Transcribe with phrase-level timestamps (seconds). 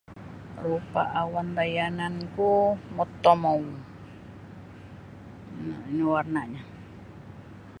[0.63, 2.51] Rupa' awan da yananku
[2.95, 3.61] motomou.
[5.91, 6.61] Ino warna'nyo.